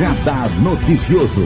Radar 0.00 0.48
Noticioso. 0.62 1.42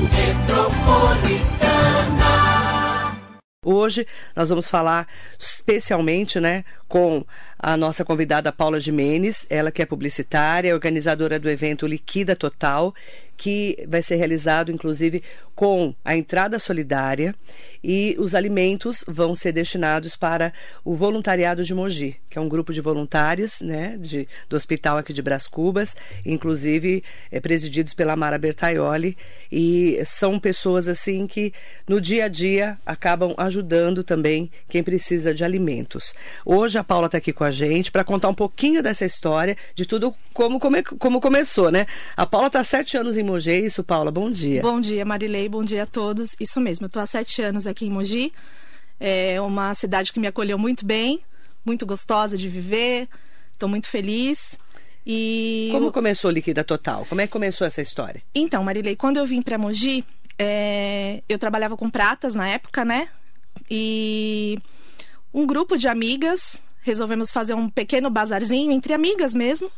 Hoje 3.64 4.06
nós 4.36 4.48
vamos 4.48 4.68
falar 4.68 5.08
especialmente, 5.36 6.38
né, 6.38 6.64
com 6.86 7.24
a 7.58 7.76
nossa 7.76 8.04
convidada 8.04 8.52
Paula 8.52 8.78
Jimenez, 8.78 9.44
ela 9.50 9.72
que 9.72 9.82
é 9.82 9.86
publicitária, 9.86 10.72
organizadora 10.72 11.40
do 11.40 11.50
evento 11.50 11.84
Liquida 11.84 12.36
Total, 12.36 12.94
que 13.36 13.76
vai 13.88 14.02
ser 14.02 14.14
realizado 14.14 14.70
inclusive 14.70 15.24
com 15.56 15.92
a 16.04 16.14
entrada 16.14 16.60
solidária 16.60 17.34
e 17.84 18.16
os 18.18 18.34
alimentos 18.34 19.04
vão 19.06 19.34
ser 19.34 19.52
destinados 19.52 20.16
para 20.16 20.54
o 20.82 20.94
voluntariado 20.94 21.62
de 21.62 21.74
Mogi, 21.74 22.16
que 22.30 22.38
é 22.38 22.40
um 22.40 22.48
grupo 22.48 22.72
de 22.72 22.80
voluntários, 22.80 23.60
né, 23.60 23.98
de, 24.00 24.26
do 24.48 24.56
hospital 24.56 24.96
aqui 24.96 25.12
de 25.12 25.20
Bras 25.20 25.46
Cubas, 25.46 25.94
inclusive 26.24 27.04
é, 27.30 27.40
presididos 27.40 27.92
pela 27.92 28.16
Mara 28.16 28.38
Bertaioli 28.38 29.18
e 29.52 30.00
são 30.06 30.40
pessoas 30.40 30.88
assim 30.88 31.26
que 31.26 31.52
no 31.86 32.00
dia 32.00 32.24
a 32.24 32.28
dia 32.28 32.78
acabam 32.86 33.34
ajudando 33.36 34.02
também 34.02 34.50
quem 34.66 34.82
precisa 34.82 35.34
de 35.34 35.44
alimentos. 35.44 36.14
Hoje 36.42 36.78
a 36.78 36.84
Paula 36.84 37.06
está 37.06 37.18
aqui 37.18 37.34
com 37.34 37.44
a 37.44 37.50
gente 37.50 37.92
para 37.92 38.02
contar 38.02 38.30
um 38.30 38.34
pouquinho 38.34 38.82
dessa 38.82 39.04
história, 39.04 39.58
de 39.74 39.84
tudo 39.84 40.14
como, 40.32 40.58
como, 40.58 40.82
como 40.98 41.20
começou, 41.20 41.70
né? 41.70 41.86
A 42.16 42.24
Paula 42.24 42.46
está 42.46 42.60
há 42.60 42.64
sete 42.64 42.96
anos 42.96 43.18
em 43.18 43.22
Mogi, 43.22 43.50
é 43.50 43.60
isso, 43.60 43.84
Paula? 43.84 44.10
Bom 44.10 44.30
dia. 44.30 44.62
Bom 44.62 44.80
dia, 44.80 45.04
Marilei, 45.04 45.50
bom 45.50 45.62
dia 45.62 45.82
a 45.82 45.86
todos. 45.86 46.34
Isso 46.40 46.58
mesmo, 46.60 46.86
eu 46.86 46.88
estou 46.88 47.02
há 47.02 47.06
sete 47.06 47.42
anos 47.42 47.66
aqui 47.66 47.73
em 47.82 47.90
Mogi. 47.90 48.32
É 49.00 49.40
uma 49.40 49.74
cidade 49.74 50.12
que 50.12 50.20
me 50.20 50.26
acolheu 50.26 50.58
muito 50.58 50.84
bem, 50.84 51.20
muito 51.64 51.86
gostosa 51.86 52.36
de 52.36 52.48
viver. 52.48 53.08
Estou 53.52 53.68
muito 53.68 53.88
feliz. 53.88 54.58
E 55.06 55.68
como 55.72 55.92
começou 55.92 56.30
o 56.30 56.34
Liquida 56.34 56.64
Total? 56.64 57.04
Como 57.06 57.20
é 57.20 57.26
que 57.26 57.32
começou 57.32 57.66
essa 57.66 57.80
história? 57.80 58.22
Então, 58.34 58.62
Marilei, 58.64 58.96
quando 58.96 59.18
eu 59.18 59.26
vim 59.26 59.42
para 59.42 59.58
Mogi, 59.58 60.04
é... 60.38 61.22
eu 61.28 61.38
trabalhava 61.38 61.76
com 61.76 61.90
pratas 61.90 62.34
na 62.34 62.48
época, 62.48 62.84
né? 62.84 63.08
E 63.70 64.58
um 65.32 65.46
grupo 65.46 65.76
de 65.76 65.88
amigas 65.88 66.62
resolvemos 66.82 67.30
fazer 67.30 67.54
um 67.54 67.68
pequeno 67.68 68.10
bazarzinho 68.10 68.70
entre 68.70 68.92
amigas 68.92 69.34
mesmo. 69.34 69.70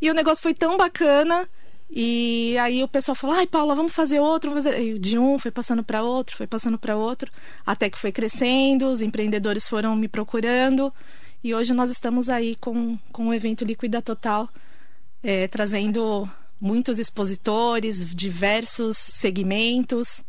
E 0.00 0.10
o 0.10 0.14
negócio 0.14 0.42
foi 0.42 0.54
tão 0.54 0.76
bacana. 0.76 1.48
E 1.90 2.56
aí 2.58 2.82
o 2.82 2.88
pessoal 2.88 3.14
falou: 3.14 3.36
ai, 3.36 3.46
Paula, 3.46 3.74
vamos 3.74 3.92
fazer 3.92 4.20
outro. 4.20 4.50
Vamos 4.50 4.64
fazer... 4.64 4.80
E 4.80 4.98
de 4.98 5.18
um 5.18 5.38
foi 5.38 5.50
passando 5.50 5.82
para 5.84 6.02
outro, 6.02 6.36
foi 6.36 6.46
passando 6.46 6.78
para 6.78 6.96
outro. 6.96 7.30
Até 7.64 7.88
que 7.88 7.98
foi 7.98 8.12
crescendo, 8.12 8.86
os 8.86 9.02
empreendedores 9.02 9.68
foram 9.68 9.94
me 9.94 10.08
procurando. 10.08 10.92
E 11.42 11.54
hoje 11.54 11.74
nós 11.74 11.90
estamos 11.90 12.28
aí 12.28 12.56
com, 12.56 12.98
com 13.12 13.28
o 13.28 13.34
evento 13.34 13.64
Liquida 13.64 14.00
Total, 14.00 14.48
é, 15.22 15.46
trazendo 15.46 16.28
muitos 16.60 16.98
expositores, 16.98 18.06
diversos 18.14 18.96
segmentos. 18.96 20.24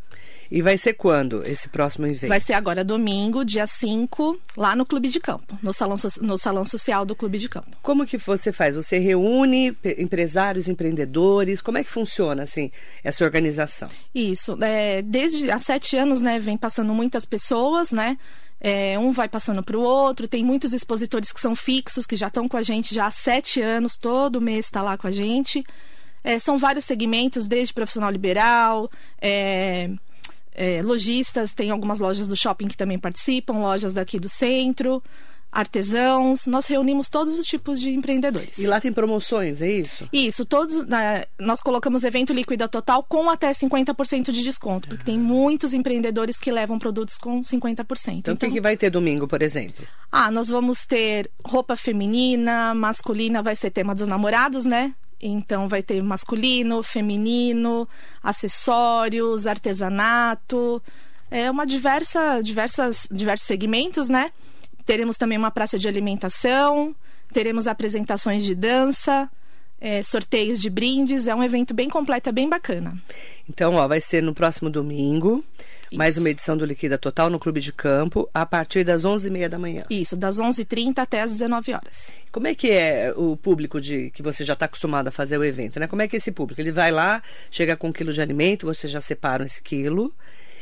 E 0.49 0.61
vai 0.61 0.77
ser 0.77 0.93
quando 0.93 1.41
esse 1.47 1.69
próximo 1.69 2.05
evento? 2.05 2.29
Vai 2.29 2.39
ser 2.39 2.53
agora 2.53 2.83
domingo, 2.83 3.43
dia 3.43 3.65
5, 3.65 4.39
lá 4.55 4.75
no 4.75 4.85
Clube 4.85 5.09
de 5.09 5.19
Campo, 5.19 5.57
no 5.61 5.73
salão, 5.73 5.97
no 6.21 6.37
salão 6.37 6.65
social 6.65 7.05
do 7.05 7.15
Clube 7.15 7.37
de 7.37 7.49
Campo. 7.49 7.77
Como 7.81 8.05
que 8.05 8.17
você 8.17 8.51
faz? 8.51 8.75
Você 8.75 8.99
reúne 8.99 9.75
empresários, 9.97 10.67
empreendedores? 10.67 11.61
Como 11.61 11.77
é 11.77 11.83
que 11.83 11.89
funciona 11.89 12.43
assim 12.43 12.71
essa 13.03 13.23
organização? 13.23 13.89
Isso, 14.13 14.57
é, 14.63 15.01
desde 15.01 15.49
há 15.49 15.59
sete 15.59 15.97
anos, 15.97 16.21
né, 16.21 16.39
vem 16.39 16.57
passando 16.57 16.93
muitas 16.93 17.25
pessoas, 17.25 17.91
né? 17.91 18.17
É, 18.59 18.97
um 18.97 19.11
vai 19.11 19.27
passando 19.27 19.63
para 19.63 19.77
o 19.77 19.81
outro. 19.81 20.27
Tem 20.27 20.43
muitos 20.43 20.73
expositores 20.73 21.31
que 21.31 21.39
são 21.39 21.55
fixos, 21.55 22.05
que 22.05 22.15
já 22.15 22.27
estão 22.27 22.47
com 22.47 22.57
a 22.57 22.63
gente 22.63 22.95
já 22.95 23.05
há 23.05 23.11
sete 23.11 23.61
anos, 23.61 23.97
todo 23.97 24.41
mês 24.41 24.65
está 24.65 24.81
lá 24.81 24.97
com 24.97 25.07
a 25.07 25.11
gente. 25.11 25.63
É, 26.23 26.39
são 26.39 26.57
vários 26.57 26.85
segmentos, 26.85 27.47
desde 27.47 27.71
profissional 27.73 28.09
liberal, 28.09 28.89
é, 29.21 29.91
é, 30.55 30.81
lojistas, 30.81 31.53
tem 31.53 31.69
algumas 31.69 31.99
lojas 31.99 32.27
do 32.27 32.35
shopping 32.35 32.67
que 32.67 32.77
também 32.77 32.97
participam, 32.97 33.59
lojas 33.59 33.93
daqui 33.93 34.19
do 34.19 34.29
centro, 34.29 35.03
artesãos. 35.51 36.45
Nós 36.45 36.65
reunimos 36.65 37.07
todos 37.07 37.37
os 37.39 37.45
tipos 37.45 37.79
de 37.79 37.89
empreendedores. 37.89 38.57
E 38.57 38.67
lá 38.67 38.79
tem 38.81 38.91
promoções, 38.91 39.61
é 39.61 39.71
isso? 39.71 40.07
Isso, 40.11 40.45
todos. 40.45 40.85
Né, 40.85 41.23
nós 41.39 41.61
colocamos 41.61 42.03
evento 42.03 42.33
líquida 42.33 42.67
total 42.67 43.03
com 43.03 43.29
até 43.29 43.51
50% 43.51 44.31
de 44.31 44.43
desconto, 44.43 44.89
porque 44.89 45.03
tem 45.03 45.17
muitos 45.19 45.73
empreendedores 45.73 46.37
que 46.37 46.51
levam 46.51 46.77
produtos 46.77 47.17
com 47.17 47.41
50%. 47.41 48.17
Então, 48.17 48.17
então 48.17 48.33
o 48.33 48.37
que, 48.37 48.49
que 48.49 48.61
vai 48.61 48.75
ter 48.75 48.89
domingo, 48.89 49.27
por 49.27 49.41
exemplo? 49.41 49.85
Ah, 50.11 50.29
nós 50.29 50.49
vamos 50.49 50.85
ter 50.85 51.29
roupa 51.43 51.75
feminina, 51.75 52.73
masculina, 52.73 53.41
vai 53.41 53.55
ser 53.55 53.71
tema 53.71 53.95
dos 53.95 54.07
namorados, 54.07 54.65
né? 54.65 54.93
Então 55.21 55.67
vai 55.67 55.81
ter 55.81 56.01
masculino, 56.03 56.83
feminino, 56.83 57.87
acessórios, 58.21 59.47
artesanato, 59.47 60.81
é 61.31 61.49
uma 61.49 61.65
diversa, 61.65 62.41
diversas, 62.41 63.07
diversos 63.11 63.47
segmentos, 63.47 64.09
né? 64.09 64.31
Teremos 64.85 65.17
também 65.17 65.37
uma 65.37 65.49
praça 65.49 65.79
de 65.79 65.87
alimentação, 65.87 66.95
teremos 67.33 67.67
apresentações 67.67 68.43
de 68.43 68.53
dança, 68.53 69.29
é, 69.81 70.03
sorteios 70.03 70.61
de 70.61 70.69
brindes. 70.69 71.27
É 71.27 71.33
um 71.33 71.43
evento 71.43 71.73
bem 71.73 71.89
completo, 71.89 72.29
é 72.29 72.31
bem 72.31 72.47
bacana. 72.47 72.95
Então, 73.49 73.75
ó, 73.75 73.87
vai 73.87 73.99
ser 73.99 74.21
no 74.21 74.33
próximo 74.33 74.69
domingo. 74.69 75.43
Isso. 75.95 75.97
Mais 75.97 76.17
uma 76.17 76.29
edição 76.29 76.57
do 76.57 76.65
Liquida 76.65 76.97
Total 76.97 77.29
no 77.29 77.39
Clube 77.39 77.61
de 77.61 77.71
Campo, 77.71 78.29
a 78.33 78.45
partir 78.45 78.83
das 78.83 79.03
11h30 79.03 79.47
da 79.47 79.57
manhã. 79.57 79.83
Isso, 79.89 80.17
das 80.17 80.37
11h30 80.37 80.99
até 80.99 81.21
as 81.21 81.31
19 81.31 81.73
horas. 81.73 82.07
Como 82.33 82.47
é 82.47 82.53
que 82.53 82.69
é 82.69 83.13
o 83.15 83.37
público 83.37 83.79
de 83.79 84.11
que 84.11 84.21
você 84.21 84.43
já 84.43 84.53
está 84.53 84.65
acostumado 84.65 85.07
a 85.07 85.11
fazer 85.11 85.37
o 85.37 85.43
evento, 85.43 85.79
né? 85.79 85.87
Como 85.87 86.01
é 86.01 86.07
que 86.07 86.15
é 86.15 86.17
esse 86.17 86.33
público? 86.33 86.59
Ele 86.59 86.71
vai 86.71 86.91
lá, 86.91 87.23
chega 87.49 87.77
com 87.77 87.87
um 87.87 87.91
quilo 87.93 88.11
de 88.11 88.21
alimento, 88.21 88.65
vocês 88.65 88.91
já 88.91 88.99
separam 88.99 89.45
esse 89.45 89.61
quilo. 89.61 90.13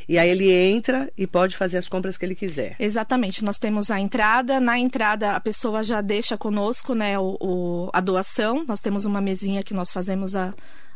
E 0.08 0.20
aí 0.20 0.30
ele 0.30 0.52
entra 0.52 1.12
e 1.18 1.26
pode 1.26 1.56
fazer 1.56 1.78
as 1.78 1.88
compras 1.88 2.18
que 2.18 2.26
ele 2.26 2.36
quiser. 2.36 2.76
Exatamente. 2.78 3.44
Nós 3.44 3.58
temos 3.58 3.90
a 3.90 4.00
entrada. 4.00 4.60
Na 4.60 4.78
entrada, 4.78 5.32
a 5.32 5.40
pessoa 5.40 5.82
já 5.82 6.02
deixa 6.02 6.38
conosco 6.38 6.94
né, 6.94 7.18
o, 7.18 7.38
o 7.40 7.90
a 7.94 8.02
doação. 8.02 8.66
Nós 8.68 8.82
temos 8.82 9.06
uma 9.06 9.22
mesinha 9.22 9.64
que 9.64 9.74
nós 9.74 9.94
fazemos 9.94 10.36
a, 10.36 10.54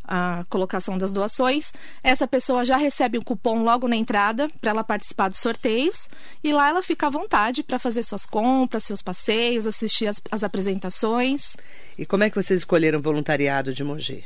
a 0.08 0.46
colocação 0.50 0.98
das 0.98 1.12
doações. 1.12 1.74
Essa 2.02 2.26
pessoa 2.26 2.64
já 2.64 2.78
recebe 2.78 3.18
o 3.18 3.24
cupom 3.24 3.64
logo 3.64 3.88
na 3.88 3.96
entrada 3.96 4.50
para 4.62 4.72
ela 4.72 4.84
participar 4.84 5.28
dos 5.28 5.40
sorteios 5.40 6.08
e 6.44 6.54
lá 6.54 6.70
ela 6.70 6.82
fica 6.82 7.08
à 7.08 7.10
vontade 7.10 7.62
para 7.62 7.78
fazer 7.78 8.04
suas 8.04 8.26
compras, 8.26 8.86
seus 8.86 9.02
passeios, 9.02 9.68
assistir 9.68 10.08
as, 10.08 10.22
as, 10.32 10.44
apresentações. 10.44 11.58
E 11.98 12.06
como 12.06 12.24
é 12.24 12.30
que 12.30 12.42
vocês 12.42 12.62
escolheram 12.62 13.00
o 13.00 13.02
voluntariado 13.02 13.74
de 13.74 13.84
Mogi? 13.84 14.24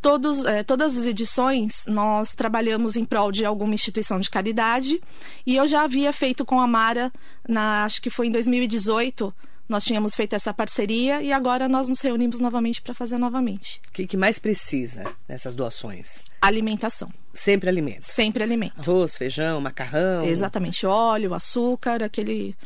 Todos, 0.00 0.44
é, 0.44 0.62
todas 0.62 0.96
as 0.96 1.04
edições 1.04 1.84
nós 1.86 2.32
trabalhamos 2.32 2.96
em 2.96 3.04
prol 3.04 3.32
de 3.32 3.44
alguma 3.44 3.74
instituição 3.74 4.20
de 4.20 4.30
caridade 4.30 5.02
e 5.44 5.56
eu 5.56 5.66
já 5.66 5.82
havia 5.82 6.12
feito 6.12 6.44
com 6.46 6.60
a 6.60 6.68
Mara, 6.68 7.12
na, 7.48 7.84
acho 7.84 8.00
que 8.00 8.08
foi 8.08 8.28
em 8.28 8.30
2018, 8.30 9.34
nós 9.68 9.84
tínhamos 9.84 10.14
feito 10.14 10.34
essa 10.34 10.52
parceria 10.54 11.22
e 11.22 11.30
agora 11.30 11.68
nós 11.68 11.88
nos 11.88 12.00
reunimos 12.00 12.40
novamente 12.40 12.80
para 12.80 12.94
fazer 12.94 13.18
novamente. 13.18 13.80
O 13.88 13.92
que, 13.92 14.06
que, 14.06 14.16
mais 14.16 14.38
precisa 14.38 15.04
nessas 15.28 15.54
doações? 15.54 16.22
Alimentação. 16.40 17.12
Sempre 17.34 17.68
alimento. 17.68 18.04
Sempre 18.04 18.42
alimento. 18.42 18.80
Arroz, 18.80 19.16
feijão, 19.16 19.60
macarrão. 19.60 20.24
Exatamente, 20.24 20.86
óleo, 20.86 21.34
açúcar, 21.34 22.02
aquele. 22.02 22.56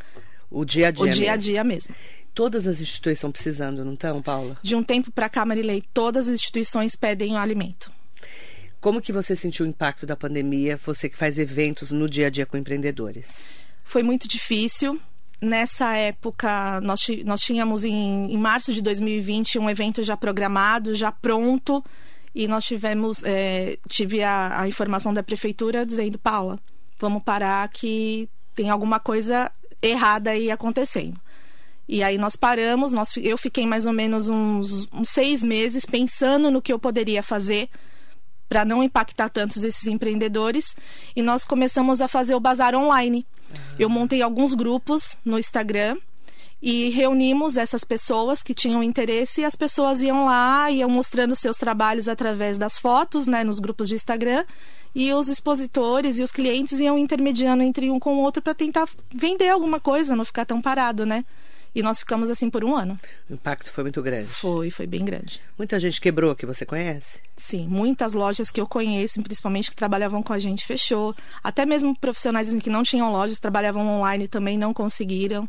O 0.51 0.65
dia 0.65 0.89
a 0.89 0.91
dia. 0.91 1.05
O 1.05 1.09
dia 1.09 1.33
a 1.33 1.37
dia 1.37 1.65
mesmo. 1.65 1.95
Todas 2.35 2.67
as 2.67 2.81
instituições 2.81 3.19
estão 3.19 3.33
precisando, 3.33 3.85
não 3.85 3.95
estão, 3.95 4.23
Paula? 4.23 4.57
De 4.63 4.75
um 4.75 4.83
tempo 4.83 5.11
para 5.11 5.29
cá, 5.29 5.45
Marilei, 5.45 5.83
todas 5.93 6.29
as 6.29 6.35
instituições 6.35 6.97
pedem 6.97 7.35
o 7.35 7.37
alimento. 7.37 7.93
Como 8.81 9.03
que 9.03 9.13
você 9.13 9.37
sentiu 9.37 9.67
o 9.67 9.69
impacto 9.69 10.07
da 10.07 10.17
pandemia, 10.17 10.79
você 10.83 11.09
que 11.09 11.17
faz 11.17 11.39
eventos 11.39 11.93
no 11.93 12.09
dia 12.09 12.29
a 12.29 12.31
dia 12.31 12.47
com 12.47 12.57
empreendedores? 12.57 13.37
Foi 13.85 14.03
muito 14.03 14.27
difícil 14.27 14.99
nessa 15.43 15.97
época, 15.97 16.81
nós, 16.81 17.01
nós 17.25 17.41
tínhamos 17.41 17.83
em, 17.83 18.33
em 18.33 18.39
março 18.39 18.73
de 18.73 18.81
2020 18.81 19.59
um 19.59 19.69
evento 19.69 20.03
já 20.05 20.17
programado, 20.17 20.95
já 20.95 21.11
pronto, 21.11 21.85
e 22.33 22.47
nós 22.47 22.65
tivemos, 22.65 23.23
é, 23.25 23.77
tive 23.89 24.23
a, 24.23 24.61
a 24.61 24.69
informação 24.69 25.13
da 25.13 25.23
prefeitura 25.23 25.85
dizendo, 25.85 26.17
Paula, 26.17 26.59
vamos 26.99 27.25
parar 27.25 27.69
que 27.69 28.29
tem 28.55 28.71
alguma 28.71 29.01
coisa 29.01 29.51
errada 29.83 30.31
aí 30.31 30.49
acontecendo. 30.49 31.21
E 31.89 32.05
aí 32.05 32.17
nós 32.17 32.37
paramos, 32.37 32.93
nós, 32.93 33.13
eu 33.17 33.37
fiquei 33.37 33.67
mais 33.67 33.85
ou 33.85 33.93
menos 33.93 34.29
uns, 34.29 34.89
uns 34.93 35.09
seis 35.09 35.43
meses 35.43 35.85
pensando 35.85 36.51
no 36.51 36.63
que 36.63 36.73
eu 36.73 36.79
poderia 36.79 37.23
fazer 37.23 37.69
para 38.53 38.67
não 38.67 38.83
impactar 38.83 39.31
tantos 39.31 39.65
esses 39.65 39.87
empreendedores 39.87 40.77
e 41.17 41.23
nós 41.23 41.43
começamos 41.43 42.03
a 42.03 42.07
fazer 42.07 42.35
o 42.35 42.41
bazar 42.41 42.75
online. 42.75 43.25
Eu 43.79 43.89
montei 43.89 44.21
alguns 44.21 44.53
grupos 44.53 45.17
no 45.25 45.39
Instagram 45.39 45.97
e 46.61 46.91
reunimos 46.91 47.57
essas 47.57 47.83
pessoas 47.83 48.43
que 48.43 48.53
tinham 48.53 48.83
interesse 48.83 49.41
e 49.41 49.45
as 49.47 49.57
pessoas 49.57 50.03
iam 50.03 50.27
lá, 50.27 50.71
iam 50.71 50.91
mostrando 50.91 51.35
seus 51.35 51.57
trabalhos 51.57 52.09
através 52.09 52.59
das 52.59 52.77
fotos, 52.77 53.27
né, 53.27 53.43
nos 53.43 53.59
grupos 53.59 53.89
de 53.89 53.95
Instagram, 53.95 54.45
e 54.95 55.15
os 55.15 55.29
expositores 55.29 56.19
e 56.19 56.23
os 56.23 56.31
clientes 56.31 56.79
iam 56.79 56.99
intermediando 56.99 57.63
entre 57.63 57.91
um 57.91 57.99
com 57.99 58.17
o 58.17 58.21
outro 58.21 58.43
para 58.43 58.55
tentar 58.55 58.87
vender 59.11 59.49
alguma 59.49 59.81
coisa, 59.81 60.15
não 60.15 60.27
ficar 60.27 60.45
tão 60.45 60.61
parado, 60.61 61.07
né? 61.07 61.25
E 61.75 61.83
nós 61.83 62.01
ficamos 62.01 62.29
assim 62.29 62.51
por 62.51 62.65
um 62.65 62.77
ano. 62.77 62.99
O 63.31 63.35
impacto 63.35 63.71
foi 63.71 63.85
muito 63.85 64.03
grande. 64.03 64.29
Foi, 64.29 64.71
foi 64.71 64.87
bem 64.87 65.05
grande. 65.05 65.41
Muita 65.57 65.81
gente 65.81 66.01
quebrou 66.01 66.37
que 66.37 66.45
você 66.45 66.67
conhece? 66.67 67.21
Sim, 67.37 67.67
muitas 67.67 68.13
lojas 68.13 68.51
que 68.51 68.61
eu 68.61 68.67
conheço, 68.67 69.23
principalmente 69.23 69.71
que 69.71 69.77
trabalhavam 69.77 70.23
com 70.23 70.33
a 70.33 70.39
gente, 70.39 70.67
fechou. 70.67 71.15
Até 71.43 71.65
mesmo 71.65 71.99
profissionais 71.99 72.53
que 72.63 72.71
não 72.71 72.83
tinham 72.83 73.11
lojas, 73.11 73.39
trabalhavam 73.39 73.87
online 73.87 74.29
também, 74.29 74.59
não 74.59 74.75
conseguiram. 74.75 75.49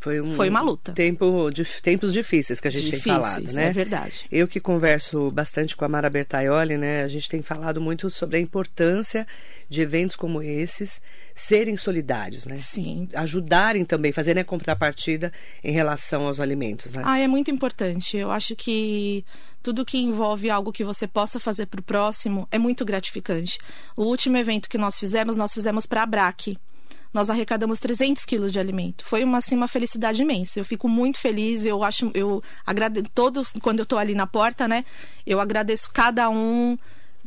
Foi, 0.00 0.20
um 0.20 0.32
Foi 0.34 0.48
uma 0.48 0.60
luta. 0.60 0.92
Tempo, 0.92 1.50
de, 1.50 1.64
tempos 1.82 2.12
difíceis 2.12 2.60
que 2.60 2.68
a 2.68 2.70
gente 2.70 2.84
Difíceis, 2.84 3.02
tem 3.02 3.12
falado, 3.12 3.52
né? 3.52 3.66
é 3.66 3.72
verdade. 3.72 4.26
Eu 4.30 4.46
que 4.46 4.60
converso 4.60 5.30
bastante 5.30 5.76
com 5.76 5.84
a 5.84 5.88
Mara 5.88 6.08
Bertaioli, 6.08 6.76
né? 6.76 7.02
A 7.02 7.08
gente 7.08 7.28
tem 7.28 7.42
falado 7.42 7.80
muito 7.80 8.08
sobre 8.10 8.36
a 8.36 8.40
importância 8.40 9.26
de 9.68 9.82
eventos 9.82 10.14
como 10.14 10.40
esses 10.40 11.02
serem 11.34 11.76
solidários, 11.76 12.46
né? 12.46 12.58
Sim. 12.58 13.08
Ajudarem 13.12 13.84
também, 13.84 14.12
fazerem 14.12 14.40
a 14.40 14.44
contrapartida 14.44 15.32
em 15.62 15.72
relação 15.72 16.26
aos 16.26 16.38
alimentos, 16.38 16.92
né? 16.92 17.02
Ah, 17.04 17.18
é 17.18 17.26
muito 17.26 17.50
importante. 17.50 18.16
Eu 18.16 18.30
acho 18.30 18.54
que 18.54 19.24
tudo 19.62 19.84
que 19.84 19.98
envolve 19.98 20.48
algo 20.48 20.72
que 20.72 20.84
você 20.84 21.08
possa 21.08 21.40
fazer 21.40 21.66
para 21.66 21.80
o 21.80 21.82
próximo 21.82 22.46
é 22.52 22.58
muito 22.58 22.84
gratificante. 22.84 23.58
O 23.96 24.04
último 24.04 24.36
evento 24.36 24.68
que 24.68 24.78
nós 24.78 24.98
fizemos, 24.98 25.36
nós 25.36 25.52
fizemos 25.52 25.86
para 25.86 26.04
a 26.04 26.06
BRAC. 26.06 26.56
Nós 27.12 27.30
arrecadamos 27.30 27.80
300 27.80 28.24
quilos 28.24 28.52
de 28.52 28.60
alimento. 28.60 29.04
Foi 29.04 29.24
uma, 29.24 29.38
assim, 29.38 29.56
uma 29.56 29.68
felicidade 29.68 30.22
imensa. 30.22 30.60
Eu 30.60 30.64
fico 30.64 30.88
muito 30.88 31.18
feliz. 31.18 31.64
Eu 31.64 31.82
acho, 31.82 32.10
eu 32.14 32.42
agradeço 32.66 33.06
todos 33.14 33.50
quando 33.62 33.78
eu 33.78 33.84
estou 33.84 33.98
ali 33.98 34.14
na 34.14 34.26
porta, 34.26 34.68
né? 34.68 34.84
Eu 35.26 35.40
agradeço 35.40 35.90
cada 35.92 36.28
um 36.28 36.76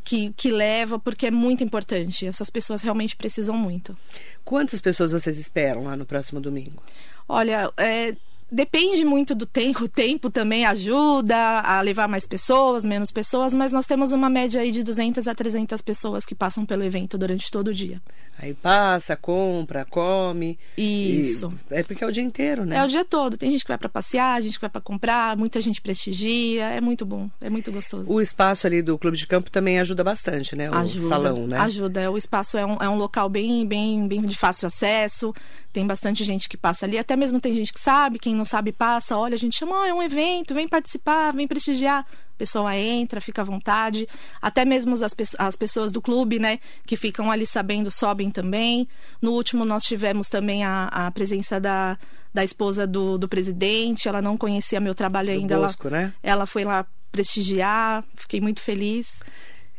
que, 0.03 0.33
que 0.33 0.51
leva, 0.51 0.99
porque 0.99 1.27
é 1.27 1.31
muito 1.31 1.63
importante. 1.63 2.25
Essas 2.25 2.49
pessoas 2.49 2.81
realmente 2.81 3.15
precisam 3.15 3.55
muito. 3.55 3.97
Quantas 4.43 4.81
pessoas 4.81 5.11
vocês 5.11 5.37
esperam 5.37 5.83
lá 5.85 5.95
no 5.95 6.05
próximo 6.05 6.39
domingo? 6.39 6.81
Olha, 7.27 7.71
é, 7.77 8.15
depende 8.51 9.05
muito 9.05 9.33
do 9.33 9.45
tempo. 9.45 9.85
O 9.85 9.89
tempo 9.89 10.29
também 10.29 10.65
ajuda 10.65 11.59
a 11.61 11.79
levar 11.81 12.07
mais 12.07 12.27
pessoas, 12.27 12.83
menos 12.83 13.09
pessoas, 13.09 13.53
mas 13.53 13.71
nós 13.71 13.87
temos 13.87 14.11
uma 14.11 14.29
média 14.29 14.61
aí 14.61 14.71
de 14.71 14.83
200 14.83 15.27
a 15.27 15.33
300 15.33 15.81
pessoas 15.81 16.25
que 16.25 16.35
passam 16.35 16.65
pelo 16.65 16.83
evento 16.83 17.17
durante 17.17 17.49
todo 17.49 17.69
o 17.69 17.73
dia. 17.73 18.01
Aí 18.37 18.55
passa, 18.55 19.15
compra, 19.15 19.85
come. 19.85 20.57
Isso. 20.75 21.53
E 21.69 21.75
é 21.75 21.83
porque 21.83 22.03
é 22.03 22.07
o 22.07 22.11
dia 22.11 22.23
inteiro, 22.23 22.65
né? 22.65 22.77
É 22.77 22.83
o 22.83 22.87
dia 22.87 23.05
todo. 23.05 23.37
Tem 23.37 23.51
gente 23.51 23.63
que 23.63 23.67
vai 23.67 23.77
para 23.77 23.89
passear, 23.89 24.41
gente 24.41 24.55
que 24.55 24.61
vai 24.61 24.69
para 24.69 24.81
comprar, 24.81 25.37
muita 25.37 25.61
gente 25.61 25.79
prestigia. 25.79 26.65
É 26.65 26.81
muito 26.81 27.05
bom, 27.05 27.29
é 27.39 27.49
muito 27.49 27.71
gostoso. 27.71 28.11
O 28.11 28.19
espaço 28.19 28.65
ali 28.65 28.81
do 28.81 28.97
clube 28.97 29.15
de 29.15 29.27
campo 29.27 29.51
também 29.51 29.79
ajuda 29.79 30.03
bastante, 30.03 30.55
né? 30.55 30.69
O 30.69 30.75
ajuda, 30.75 31.07
salão, 31.07 31.45
né? 31.45 31.57
Ajuda. 31.59 32.09
O 32.09 32.17
espaço 32.17 32.57
é 32.57 32.65
um, 32.65 32.77
é 32.81 32.89
um 32.89 32.95
local 32.95 33.29
bem, 33.29 33.65
bem, 33.65 34.07
bem 34.07 34.21
de 34.23 34.35
fácil 34.35 34.65
acesso. 34.65 35.33
Tem 35.71 35.85
bastante 35.85 36.23
gente 36.23 36.49
que 36.49 36.57
passa 36.57 36.85
ali. 36.85 36.97
Até 36.97 37.15
mesmo 37.15 37.39
tem 37.39 37.53
gente 37.53 37.71
que 37.71 37.79
sabe, 37.79 38.17
quem 38.17 38.35
não 38.35 38.40
sabe 38.45 38.71
passa. 38.71 39.17
Olha, 39.17 39.35
a 39.35 39.37
gente 39.37 39.57
chama, 39.57 39.81
oh, 39.81 39.83
é 39.83 39.93
um 39.93 40.01
evento, 40.01 40.53
vem 40.53 40.67
participar, 40.67 41.31
vem 41.31 41.47
prestigiar. 41.47 42.05
A 42.09 42.37
pessoa 42.37 42.75
entra, 42.75 43.21
fica 43.21 43.41
à 43.41 43.45
vontade. 43.45 44.07
Até 44.41 44.65
mesmo 44.65 44.93
as, 44.93 45.15
as 45.37 45.55
pessoas 45.55 45.91
do 45.91 46.01
clube, 46.01 46.39
né, 46.39 46.59
que 46.85 46.95
ficam 46.95 47.31
ali 47.31 47.45
sabendo, 47.45 47.91
sobem 47.91 48.31
também. 48.31 48.87
No 49.21 49.31
último, 49.31 49.63
nós 49.65 49.83
tivemos 49.83 50.27
também 50.27 50.63
a, 50.63 50.87
a 50.87 51.11
presença 51.11 51.59
da, 51.59 51.97
da 52.33 52.43
esposa 52.43 52.87
do, 52.87 53.17
do 53.17 53.27
presidente. 53.27 54.07
Ela 54.07 54.21
não 54.21 54.37
conhecia 54.37 54.79
meu 54.79 54.95
trabalho 54.95 55.27
Do 55.29 55.39
ainda. 55.39 55.57
Bosco, 55.57 55.87
ela, 55.87 55.97
né? 55.97 56.13
ela 56.23 56.45
foi 56.45 56.63
lá 56.63 56.85
prestigiar. 57.11 58.03
Fiquei 58.15 58.41
muito 58.41 58.61
feliz. 58.61 59.19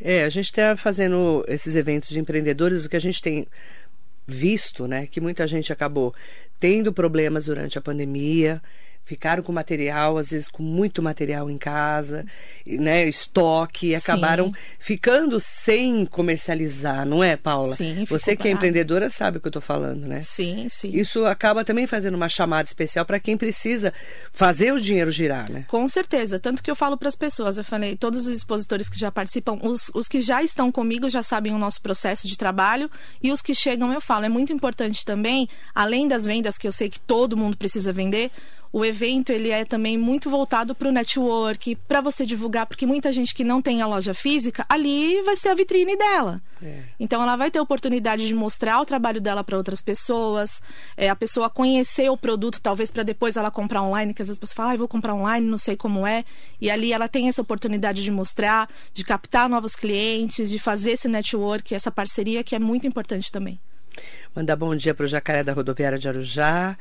É, 0.05 0.25
a 0.25 0.29
gente 0.29 0.47
está 0.47 0.76
fazendo 0.76 1.44
esses 1.47 1.76
eventos 1.76 2.08
de 2.08 2.19
empreendedores, 2.19 2.85
o 2.85 2.88
que 2.88 2.97
a 2.97 3.00
gente 3.00 3.23
tem 3.23 3.47
visto, 4.32 4.88
né, 4.88 5.06
que 5.06 5.20
muita 5.20 5.46
gente 5.46 5.73
acabou 5.73 6.14
tendo 6.58 6.93
problemas 6.93 7.44
durante 7.44 7.79
a 7.79 7.82
pandemia, 7.82 8.62
ficaram 9.05 9.43
com 9.43 9.53
material, 9.53 10.17
às 10.17 10.31
vezes 10.31 10.49
com 10.49 10.63
muito 10.63 11.03
material 11.03 11.51
em 11.51 11.59
casa, 11.59 12.25
né, 12.67 13.07
estoque, 13.09 13.89
e 13.89 13.95
acabaram 13.95 14.47
Sim. 14.47 14.55
ficando 14.79 15.41
sem 15.41 16.07
comercializar, 16.07 17.05
não 17.05 17.23
é, 17.23 17.37
Paula? 17.37 17.75
Sim, 17.75 18.05
Você 18.09 18.37
que 18.37 18.49
é 18.49 18.51
empreendedora 18.51 19.11
sabe 19.11 19.39
o 19.39 19.41
que 19.41 19.47
eu 19.47 19.51
estou 19.51 19.63
falando, 19.63 20.07
né? 20.07 20.21
Sim, 20.21 20.69
sim. 20.69 20.91
Isso 20.93 21.25
acaba 21.25 21.65
também 21.65 21.87
fazendo 21.87 22.15
uma 22.15 22.29
chamada 22.29 22.67
especial 22.67 23.05
para 23.05 23.19
quem 23.19 23.37
precisa 23.37 23.93
fazer 24.33 24.73
o 24.73 24.81
dinheiro 24.81 25.11
girar, 25.11 25.51
né? 25.51 25.65
Com 25.69 25.87
certeza. 25.89 26.39
Tanto 26.39 26.63
que 26.63 26.71
eu 26.71 26.77
falo 26.77 26.97
para 26.97 27.09
as 27.09 27.17
pessoas, 27.17 27.59
eu 27.59 27.65
falei, 27.65 27.97
todos 27.97 28.27
os 28.27 28.33
expositores 28.33 28.89
que 28.89 28.99
já 28.99 29.11
participam, 29.11 29.59
os, 29.63 29.91
os 29.95 30.09
que 30.09 30.21
já 30.21 30.43
estão 30.43 30.71
comigo 30.71 31.09
já 31.11 31.23
sabem 31.23 31.53
o 31.53 31.59
nosso 31.59 31.81
processo 31.81 32.29
de 32.29 32.37
trabalho 32.37 32.91
e 33.23 33.33
os 33.33 33.43
que 33.43 33.55
chegam 33.55 33.93
eu 33.93 34.01
falo. 34.01 34.25
É 34.25 34.29
muito 34.29 34.53
importante 34.53 35.05
também, 35.05 35.49
além 35.75 36.07
das 36.07 36.25
vendas 36.25 36.57
que 36.57 36.67
eu 36.67 36.73
sei 36.73 36.89
que 36.89 37.01
todo 37.01 37.37
mundo 37.37 37.57
precisa 37.57 37.93
vender, 37.93 38.31
o 38.73 38.85
evento 38.85 39.31
ele 39.31 39.51
é 39.51 39.67
também 39.67 39.99
muito 39.99 40.31
voltado 40.31 40.75
para 40.75 40.89
o 40.89 40.93
network, 40.93 41.77
para 41.87 42.01
você 42.01 42.25
divulgar, 42.25 42.65
porque 42.65 42.87
muita 42.87 43.13
gente 43.13 43.35
que 43.35 43.45
não 43.45 43.61
tem 43.61 43.83
a 43.83 43.87
loja 43.87 44.15
física, 44.15 44.65
ali 44.67 45.21
vai 45.23 45.37
ser 45.37 45.51
a 45.51 45.55
vitrine 45.55 45.95
dela. 45.95 46.41
É. 46.63 46.85
Então 46.99 47.23
ela 47.23 47.37
vai 47.37 47.51
ter 47.51 47.61
oportunidade 47.61 48.27
de 48.27 48.35
mostrar 48.35 48.81
o 48.81 48.87
trabalho 48.87 49.21
dela 49.21 49.45
para 49.45 49.59
outras 49.59 49.83
pessoas, 49.83 50.63
é, 50.97 51.11
a 51.11 51.17
pessoa 51.17 51.51
conhecer 51.51 52.11
o 52.11 52.17
produto, 52.17 52.61
talvez 52.63 52.91
para 52.91 53.03
depois 53.03 53.37
ela 53.37 53.51
comprar 53.51 53.83
online, 53.83 54.15
que 54.15 54.23
às 54.23 54.29
vezes 54.29 54.41
você 54.41 54.55
fala, 54.55 54.71
ah, 54.71 54.75
eu 54.75 54.79
vou 54.79 54.89
comprar 54.89 55.15
online, 55.15 55.47
não 55.47 55.59
sei 55.59 55.77
como 55.77 56.07
é. 56.07 56.25
E 56.59 56.71
ali 56.71 56.95
ela 56.95 57.09
tem 57.09 57.29
essa 57.29 57.43
oportunidade 57.43 58.03
de 58.03 58.11
mostrar, 58.11 58.71
de 58.95 59.05
captar 59.05 59.51
novos 59.51 59.77
clientes, 59.77 60.49
de 60.49 60.59
fazer 60.59 60.93
esse 60.93 61.09
network, 61.09 61.75
essa 61.75 61.91
parceria 61.91 62.43
que 62.43 62.55
é 62.55 62.59
muito 62.59 62.87
importante 62.87 63.31
também. 63.31 63.61
Mandar 64.35 64.57
bom 64.57 64.75
dia 64.75 64.95
para 64.95 65.05
o 65.05 65.09
Jacaré 65.09 65.45
da 65.45 65.53
Rodoviária 65.53 65.99
de 65.99 66.09
Arujá. 66.09 66.79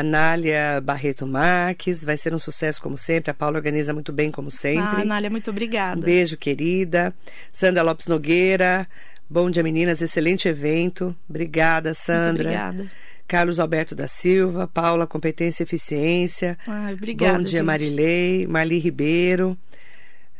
Anália 0.00 0.80
Barreto 0.80 1.24
Marques, 1.24 2.04
vai 2.04 2.16
ser 2.16 2.34
um 2.34 2.38
sucesso 2.38 2.82
como 2.82 2.98
sempre. 2.98 3.30
A 3.30 3.34
Paula 3.34 3.58
organiza 3.58 3.94
muito 3.94 4.12
bem 4.12 4.28
como 4.28 4.50
sempre. 4.50 4.82
Ah, 4.82 5.02
Anália, 5.02 5.30
muito 5.30 5.48
obrigada. 5.50 5.96
Um 5.96 6.02
beijo, 6.02 6.36
querida. 6.36 7.14
Sandra 7.52 7.80
Lopes 7.82 8.08
Nogueira, 8.08 8.88
bom 9.30 9.48
dia, 9.48 9.62
meninas. 9.62 10.02
Excelente 10.02 10.48
evento. 10.48 11.14
Obrigada, 11.30 11.94
Sandra. 11.94 12.24
Muito 12.24 12.40
obrigada. 12.40 12.90
Carlos 13.28 13.60
Alberto 13.60 13.94
da 13.94 14.08
Silva, 14.08 14.66
Paula, 14.66 15.06
competência 15.06 15.62
e 15.62 15.64
eficiência. 15.64 16.58
Ai, 16.66 16.94
obrigada, 16.94 17.38
bom 17.38 17.44
dia, 17.44 17.58
gente. 17.58 17.62
Marilei, 17.62 18.46
Marli 18.48 18.78
Ribeiro. 18.80 19.56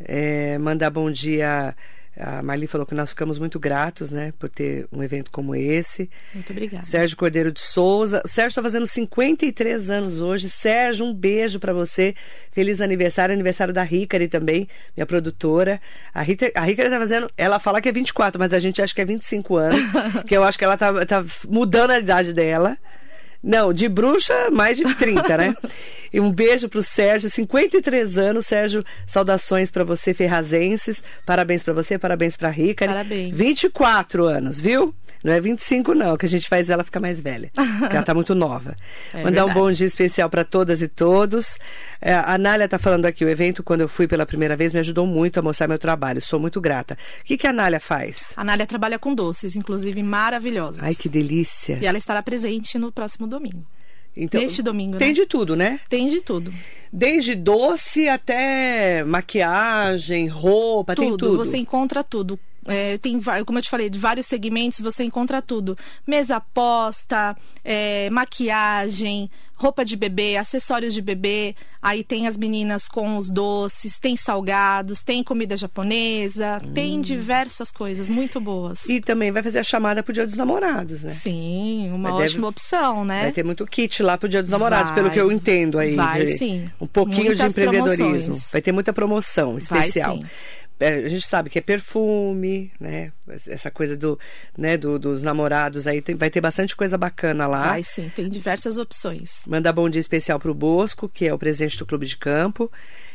É, 0.00 0.58
mandar 0.58 0.90
bom 0.90 1.10
dia. 1.12 1.76
A 2.18 2.42
Marli 2.42 2.66
falou 2.66 2.86
que 2.86 2.94
nós 2.94 3.10
ficamos 3.10 3.38
muito 3.38 3.58
gratos, 3.58 4.10
né, 4.12 4.32
por 4.38 4.48
ter 4.48 4.86
um 4.92 5.02
evento 5.02 5.30
como 5.30 5.54
esse. 5.54 6.08
Muito 6.32 6.52
obrigada. 6.52 6.84
Sérgio 6.84 7.16
Cordeiro 7.16 7.50
de 7.50 7.60
Souza. 7.60 8.22
O 8.24 8.28
Sérgio 8.28 8.50
está 8.50 8.62
fazendo 8.62 8.86
53 8.86 9.90
anos 9.90 10.20
hoje. 10.20 10.48
Sérgio, 10.48 11.06
um 11.06 11.12
beijo 11.12 11.58
para 11.58 11.72
você. 11.72 12.14
Feliz 12.52 12.80
aniversário, 12.80 13.32
aniversário 13.32 13.74
da 13.74 13.82
Ricari 13.82 14.28
também, 14.28 14.68
minha 14.96 15.06
produtora. 15.06 15.80
A 16.12 16.22
Ricari, 16.22 16.52
a 16.54 16.60
Ricari 16.60 16.88
tá 16.88 16.98
fazendo, 16.98 17.28
ela 17.36 17.58
fala 17.58 17.80
que 17.80 17.88
é 17.88 17.92
24, 17.92 18.38
mas 18.38 18.52
a 18.52 18.58
gente 18.58 18.80
acha 18.80 18.94
que 18.94 19.00
é 19.00 19.04
25 19.04 19.56
anos, 19.56 19.80
que 20.26 20.36
eu 20.36 20.44
acho 20.44 20.56
que 20.56 20.64
ela 20.64 20.76
tá, 20.76 21.04
tá 21.04 21.24
mudando 21.48 21.90
a 21.90 21.98
idade 21.98 22.32
dela. 22.32 22.78
Não, 23.44 23.74
de 23.74 23.88
bruxa, 23.88 24.50
mais 24.50 24.78
de 24.78 24.84
30, 24.94 25.36
né? 25.36 25.54
E 26.14 26.20
um 26.20 26.30
beijo 26.30 26.68
pro 26.68 26.80
Sérgio, 26.80 27.28
53 27.28 28.16
anos. 28.16 28.46
Sérgio, 28.46 28.84
saudações 29.04 29.68
para 29.72 29.82
você, 29.82 30.14
ferrazenses. 30.14 31.02
Parabéns 31.26 31.64
para 31.64 31.74
você, 31.74 31.98
parabéns 31.98 32.36
pra 32.36 32.50
Ricari. 32.50 32.92
Parabéns. 32.92 33.34
24 33.36 34.24
anos, 34.24 34.60
viu? 34.60 34.94
Não 35.24 35.32
é 35.32 35.40
25 35.40 35.94
não, 35.94 36.16
que 36.18 36.26
a 36.26 36.28
gente 36.28 36.48
faz 36.48 36.68
ela 36.68 36.84
ficar 36.84 37.00
mais 37.00 37.18
velha. 37.18 37.50
Porque 37.54 37.96
ela 37.96 38.04
tá 38.04 38.14
muito 38.14 38.34
nova. 38.34 38.76
É 39.12 39.22
Mandar 39.22 39.44
um 39.44 39.46
verdade. 39.46 39.58
bom 39.58 39.72
dia 39.72 39.86
especial 39.86 40.28
para 40.28 40.44
todas 40.44 40.82
e 40.82 40.88
todos. 40.88 41.58
É, 42.00 42.12
a 42.12 42.34
Anália 42.34 42.68
tá 42.68 42.78
falando 42.78 43.06
aqui, 43.06 43.24
o 43.24 43.28
evento, 43.28 43.62
quando 43.62 43.80
eu 43.80 43.88
fui 43.88 44.06
pela 44.06 44.26
primeira 44.26 44.56
vez, 44.56 44.72
me 44.72 44.80
ajudou 44.80 45.06
muito 45.06 45.38
a 45.38 45.42
mostrar 45.42 45.68
meu 45.68 45.78
trabalho. 45.78 46.20
Sou 46.20 46.38
muito 46.38 46.60
grata. 46.60 46.98
O 47.20 47.24
que, 47.24 47.36
que 47.36 47.46
a 47.46 47.50
Anália 47.50 47.80
faz? 47.80 48.34
A 48.36 48.42
Anália 48.42 48.66
trabalha 48.66 48.98
com 48.98 49.14
doces, 49.14 49.56
inclusive 49.56 50.02
maravilhosos. 50.02 50.82
Ai, 50.82 50.94
que 50.94 51.08
delícia. 51.08 51.78
E 51.80 51.86
ela 51.86 51.96
estará 51.98 52.22
presente 52.22 52.76
no 52.76 52.92
próximo 52.92 53.26
domingo. 53.34 53.64
Então, 54.16 54.40
Neste 54.40 54.62
domingo, 54.62 54.96
Tem 54.96 55.08
né? 55.08 55.14
de 55.14 55.26
tudo, 55.26 55.56
né? 55.56 55.80
Tem 55.88 56.08
de 56.08 56.20
tudo. 56.20 56.52
Desde 56.92 57.34
doce 57.34 58.08
até 58.08 59.02
maquiagem, 59.02 60.28
roupa, 60.28 60.94
tem 60.94 61.16
tudo. 61.16 61.36
Você 61.36 61.56
encontra 61.56 62.04
tudo. 62.04 62.38
É, 62.66 62.98
tem, 62.98 63.20
como 63.46 63.58
eu 63.58 63.62
te 63.62 63.70
falei, 63.70 63.88
de 63.90 63.98
vários 63.98 64.26
segmentos 64.26 64.80
você 64.80 65.04
encontra 65.04 65.40
tudo. 65.42 65.76
Mesa 66.06 66.40
posta, 66.40 67.36
é, 67.64 68.08
maquiagem, 68.10 69.30
roupa 69.54 69.84
de 69.84 69.96
bebê, 69.96 70.36
acessórios 70.36 70.94
de 70.94 71.00
bebê. 71.00 71.54
Aí 71.80 72.02
tem 72.02 72.26
as 72.26 72.36
meninas 72.36 72.88
com 72.88 73.16
os 73.18 73.28
doces, 73.30 73.98
tem 73.98 74.16
salgados, 74.16 75.02
tem 75.02 75.22
comida 75.22 75.56
japonesa, 75.56 76.60
tem 76.74 77.00
diversas 77.00 77.70
coisas 77.70 78.08
muito 78.08 78.40
boas. 78.40 78.80
Hum. 78.88 78.92
E 78.92 79.00
também 79.00 79.30
vai 79.30 79.42
fazer 79.42 79.58
a 79.58 79.62
chamada 79.62 80.02
pro 80.02 80.12
Dia 80.12 80.26
dos 80.26 80.36
Namorados, 80.36 81.02
né? 81.02 81.12
Sim, 81.14 81.88
uma 81.90 81.98
Mas 82.10 82.12
deve- 82.14 82.24
ótima 82.24 82.48
opção, 82.48 83.04
né? 83.04 83.22
Vai 83.22 83.32
ter 83.32 83.44
muito 83.44 83.66
kit 83.66 84.02
lá 84.02 84.16
pro 84.18 84.28
Dia 84.28 84.42
dos 84.42 84.50
Namorados, 84.50 84.90
Vai. 84.90 84.94
pelo 85.00 85.10
que 85.10 85.20
eu 85.20 85.30
entendo 85.30 85.78
aí. 85.78 85.94
Vai, 85.94 86.24
de- 86.24 86.38
sim. 86.38 86.68
Um 86.80 86.86
pouquinho 86.86 87.26
Muitas 87.26 87.38
de 87.38 87.60
empreendedorismo. 87.60 88.08
promoções. 88.10 88.50
Vai 88.52 88.62
ter 88.62 88.72
muita 88.72 88.92
promoção 88.92 89.52
Vai, 89.68 89.80
especial. 89.86 90.16
sim. 90.16 90.24
É, 90.80 90.94
a 90.94 91.08
gente 91.08 91.26
sabe 91.26 91.48
que 91.48 91.58
é 91.58 91.62
perfume, 91.62 92.72
né? 92.80 93.12
Essa 93.46 93.70
coisa 93.70 93.96
do, 93.96 94.18
né, 94.58 94.76
do, 94.76 94.98
dos 94.98 95.22
namorados 95.22 95.86
aí 95.86 96.02
tem, 96.02 96.16
vai 96.16 96.30
ter 96.30 96.40
bastante 96.40 96.74
coisa 96.74 96.98
bacana 96.98 97.46
lá. 97.46 97.68
Vai 97.68 97.84
sim, 97.84 98.10
tem 98.14 98.28
diversas 98.28 98.76
opções. 98.76 99.40
Mandar 99.46 99.72
bom 99.72 99.88
dia 99.88 100.00
especial 100.00 100.38
para 100.40 100.50
o 100.50 100.54
Bosco, 100.54 101.08
que 101.08 101.26
é 101.26 101.32
o 101.32 101.38
presidente 101.38 101.78
do 101.78 101.86
Clube 101.86 102.06
de 102.06 102.16
Campo. 102.16 102.70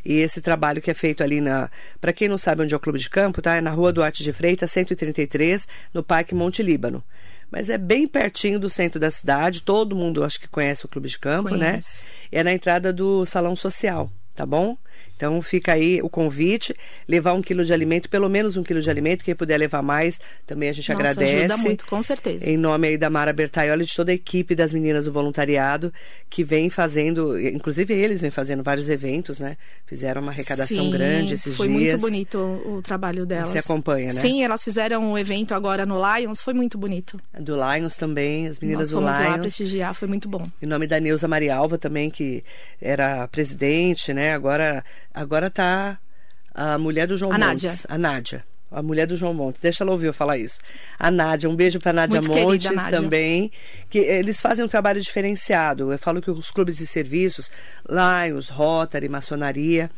E 0.05 0.19
esse 0.19 0.41
trabalho 0.41 0.81
que 0.81 0.89
é 0.89 0.93
feito 0.93 1.21
ali 1.21 1.41
na. 1.41 1.69
Para 1.99 2.13
quem 2.13 2.29
não 2.29 2.37
sabe 2.37 2.63
onde 2.63 2.73
é 2.73 2.77
o 2.77 2.79
Clube 2.79 2.97
de 2.97 3.09
Campo, 3.09 3.41
tá? 3.41 3.57
É 3.57 3.61
na 3.61 3.71
rua 3.71 3.91
Duarte 3.91 4.23
de 4.23 4.31
Freitas, 4.31 4.71
133, 4.71 5.67
no 5.93 6.01
Parque 6.01 6.33
Monte 6.33 6.63
Líbano. 6.63 7.03
Mas 7.51 7.69
é 7.69 7.77
bem 7.77 8.07
pertinho 8.07 8.59
do 8.59 8.69
centro 8.69 8.99
da 8.99 9.11
cidade. 9.11 9.63
Todo 9.63 9.95
mundo 9.95 10.23
acho 10.23 10.39
que 10.39 10.47
conhece 10.47 10.85
o 10.85 10.87
Clube 10.87 11.09
de 11.09 11.19
Campo, 11.19 11.49
né? 11.49 11.71
Conhece. 11.71 12.03
né? 12.03 12.09
É 12.31 12.43
na 12.43 12.53
entrada 12.53 12.93
do 12.93 13.25
Salão 13.25 13.55
Social, 13.55 14.09
tá 14.35 14.45
bom? 14.45 14.77
Então 15.19 15.41
fica 15.41 15.73
aí 15.73 16.01
o 16.01 16.07
convite, 16.07 16.73
levar 17.05 17.33
um 17.33 17.41
quilo 17.41 17.65
de 17.65 17.73
alimento, 17.73 18.09
pelo 18.09 18.29
menos 18.29 18.55
um 18.55 18.63
quilo 18.63 18.81
de 18.81 18.89
alimento, 18.89 19.21
quem 19.21 19.35
puder 19.35 19.57
levar 19.57 19.81
mais, 19.81 20.17
também 20.47 20.69
a 20.69 20.71
gente 20.71 20.87
Nossa, 20.93 21.01
agradece. 21.01 21.39
ajuda 21.39 21.57
muito, 21.57 21.85
com 21.85 22.01
certeza. 22.01 22.49
Em 22.49 22.55
nome 22.55 22.87
aí 22.87 22.97
da 22.97 23.09
Mara 23.09 23.33
Bertaioli 23.33 23.83
e 23.83 23.85
de 23.85 23.93
toda 23.93 24.13
a 24.13 24.15
equipe 24.15 24.55
das 24.55 24.71
meninas 24.71 25.03
do 25.03 25.11
voluntariado, 25.11 25.93
que 26.29 26.41
vem 26.41 26.69
fazendo, 26.69 27.37
inclusive 27.37 27.93
eles 27.93 28.21
vêm 28.21 28.31
fazendo 28.31 28.63
vários 28.63 28.89
eventos, 28.89 29.41
né? 29.41 29.57
Fizeram 29.85 30.21
uma 30.21 30.31
arrecadação 30.31 30.85
Sim, 30.85 30.89
grande 30.89 31.33
esses 31.33 31.53
foi 31.53 31.67
dias. 31.67 31.81
muito 31.81 31.99
bonito 31.99 32.37
o, 32.37 32.77
o 32.77 32.81
trabalho 32.81 33.25
delas. 33.25 33.49
Você 33.49 33.57
acompanha, 33.57 34.13
né? 34.13 34.21
Sim, 34.21 34.41
elas 34.41 34.63
fizeram 34.63 35.03
um 35.03 35.17
evento 35.17 35.53
agora 35.53 35.85
no 35.85 35.97
Lions, 36.15 36.39
foi 36.39 36.53
muito 36.53 36.77
bonito. 36.77 37.19
Do 37.37 37.57
Lions 37.57 37.97
também, 37.97 38.47
as 38.47 38.57
meninas 38.57 38.89
Nós 38.89 39.01
fomos 39.01 39.13
do 39.17 39.21
Lions. 39.21 39.33
lá 39.33 39.39
prestigiar, 39.39 39.93
foi 39.93 40.07
muito 40.07 40.29
bom. 40.29 40.47
Em 40.61 40.65
nome 40.65 40.87
da 40.87 40.97
Neuza 40.97 41.27
Marialva 41.27 41.77
também, 41.77 42.09
que 42.09 42.41
era 42.81 43.27
presidente, 43.27 44.13
né? 44.13 44.31
Agora, 44.31 44.81
agora 45.13 45.49
tá 45.49 45.97
a 46.53 46.77
mulher 46.77 47.07
do 47.07 47.17
João 47.17 47.31
A 47.31 47.37
Montes. 47.37 47.63
Nádia. 47.63 47.79
A 47.87 47.97
Nádia. 47.97 48.43
A 48.71 48.83
mulher 48.83 49.07
do 49.07 49.17
João 49.17 49.33
Montes. 49.33 49.61
Deixa 49.61 49.83
ela 49.83 49.91
ouvir 49.91 50.07
eu 50.07 50.13
falar 50.13 50.37
isso. 50.37 50.59
A 50.99 51.09
Nádia, 51.09 51.49
um 51.49 51.55
beijo 51.55 51.79
pra 51.79 51.91
Nádia 51.91 52.21
Muito 52.21 52.31
querida, 52.31 52.51
Montes 52.51 52.71
Nádia. 52.71 52.99
também. 53.01 53.51
Que 53.89 53.97
eles 53.99 54.39
fazem 54.39 54.63
um 54.63 54.67
trabalho 54.67 55.01
diferenciado. 55.01 55.91
Eu 55.91 55.97
falo 55.97 56.21
que 56.21 56.29
os 56.29 56.51
clubes 56.51 56.77
de 56.77 56.85
serviços, 56.85 57.49
Lions, 57.89 58.49
Rotary, 58.49 59.09
Maçonaria, 59.09 59.89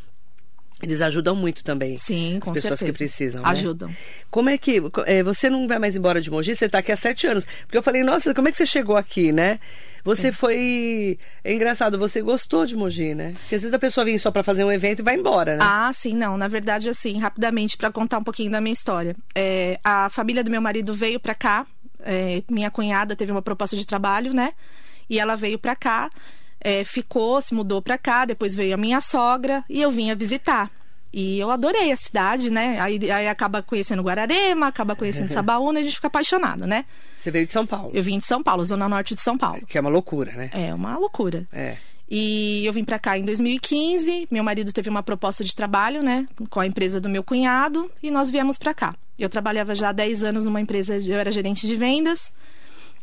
eles 0.82 1.02
ajudam 1.02 1.36
muito 1.36 1.64
também. 1.64 1.98
Sim, 1.98 2.38
as 2.38 2.44
com 2.44 2.54
pessoas 2.54 2.80
certeza. 2.80 2.92
que 2.92 2.98
precisam. 2.98 3.42
né? 3.44 3.50
Ajudam. 3.50 3.94
Como 4.30 4.50
é 4.50 4.58
que. 4.58 4.82
é, 5.06 5.22
você 5.22 5.50
não 5.50 5.68
vai 5.68 5.78
mais 5.78 5.96
embora 5.96 6.22
de 6.22 6.32
Mogi? 6.32 6.56
Você 6.56 6.66
está 6.66 6.78
aqui 6.80 6.92
há 6.94 6.98
sete 6.98 7.28
anos. 7.28 7.46
Porque 7.64 7.78
eu 7.78 7.84
falei, 7.84 8.04
nossa, 8.04 8.34
como 8.34 8.48
é 8.48 8.52
que 8.52 8.58
você 8.58 8.66
chegou 8.66 8.96
aqui, 8.96 9.32
né? 9.34 9.60
Você 10.04 10.32
foi. 10.32 11.20
É 11.44 11.54
engraçado, 11.54 11.98
você 11.98 12.22
gostou 12.22 12.66
de 12.66 12.76
Mogi, 12.76 13.14
né? 13.14 13.34
Porque 13.40 13.56
às 13.56 13.62
vezes 13.62 13.74
a 13.74 13.80
pessoa 13.80 14.04
vem 14.06 14.18
só 14.18 14.32
para 14.32 14.44
fazer 14.44 14.64
um 14.64 14.72
evento 14.72 15.00
e 15.00 15.04
vai 15.04 15.16
embora, 15.16 15.58
né? 15.58 15.60
Ah, 15.62 15.92
sim, 15.94 16.16
não. 16.16 16.38
Na 16.38 16.48
verdade, 16.48 16.90
assim, 16.90 17.20
rapidamente, 17.20 17.78
para 17.78 17.92
contar 17.92 18.18
um 18.18 18.24
pouquinho 18.24 18.52
da 18.52 18.60
minha 18.62 18.74
história. 18.74 19.16
É, 19.36 19.80
a 19.84 20.10
família 20.10 20.44
do 20.44 20.52
meu 20.52 20.62
marido 20.62 20.94
veio 20.94 21.20
para 21.20 21.36
cá. 21.36 21.66
é, 22.04 22.42
minha 22.50 22.72
cunhada 22.72 23.16
teve 23.16 23.32
uma 23.32 23.42
proposta 23.42 23.76
de 23.78 23.86
trabalho, 23.86 24.34
né? 24.34 24.54
E 25.10 25.20
ela 25.20 25.36
veio 25.36 25.60
para 25.60 25.76
cá, 25.76 26.10
é, 26.60 26.84
ficou, 26.84 27.42
se 27.42 27.54
mudou 27.54 27.82
para 27.82 27.98
cá. 27.98 28.26
Depois 28.26 28.56
veio 28.56 28.74
a 28.74 28.78
minha 28.78 29.02
sogra 29.02 29.64
e 29.70 29.82
eu 29.82 29.92
vinha 29.92 30.16
visitar. 30.16 30.72
E 31.14 31.38
eu 31.38 31.52
adorei 31.52 31.92
a 31.92 31.96
cidade, 31.98 32.50
né? 32.50 32.80
Aí, 32.80 33.12
aí 33.12 33.28
acaba 33.28 33.62
conhecendo 33.62 34.02
Guararema, 34.02 34.68
acaba 34.68 34.96
conhecendo 34.96 35.30
Sabaúna 35.34 35.80
e 35.80 35.82
a 35.82 35.86
gente 35.86 35.96
fica 35.96 36.08
apaixonado, 36.08 36.66
né? 36.66 36.86
Você 37.22 37.30
veio 37.30 37.46
de 37.46 37.54
São 37.54 37.68
Paulo. 37.68 37.92
Eu 37.94 38.02
vim 38.02 38.18
de 38.18 38.26
São 38.26 38.42
Paulo, 38.42 38.66
Zona 38.66 38.90
Norte 38.90 39.14
de 39.14 39.22
São 39.22 39.38
Paulo. 39.38 39.64
Que 39.68 39.78
é 39.78 39.82
uma 39.82 39.92
loucura, 39.92 40.32
né? 40.32 40.50
É 40.52 40.74
uma 40.74 40.98
loucura. 40.98 41.48
É. 41.54 41.78
E 42.10 42.66
eu 42.66 42.74
vim 42.74 42.84
pra 42.84 42.98
cá 42.98 43.16
em 43.16 43.24
2015. 43.24 44.28
Meu 44.32 44.44
marido 44.44 44.74
teve 44.74 44.90
uma 44.90 45.04
proposta 45.04 45.44
de 45.44 45.56
trabalho, 45.56 46.02
né, 46.02 46.28
com 46.50 46.60
a 46.60 46.66
empresa 46.66 47.00
do 47.00 47.08
meu 47.08 47.24
cunhado, 47.24 47.92
e 48.02 48.10
nós 48.10 48.32
viemos 48.32 48.58
pra 48.58 48.74
cá. 48.74 48.96
Eu 49.20 49.30
trabalhava 49.30 49.76
já 49.76 49.90
há 49.90 49.92
10 49.92 50.24
anos 50.24 50.44
numa 50.44 50.60
empresa, 50.60 50.98
eu 50.98 51.16
era 51.16 51.32
gerente 51.32 51.68
de 51.68 51.76
vendas. 51.76 52.34